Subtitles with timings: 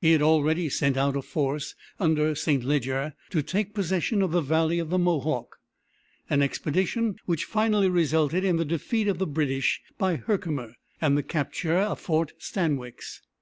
[0.00, 2.64] He had already sent out a force, under St.
[2.64, 5.58] Leger, to take possession of the valley of the Mohawk
[6.30, 11.22] an expedition which finally resulted in the defeat of the British by Herkimer, and the
[11.22, 13.20] capture of Fort Stanwix.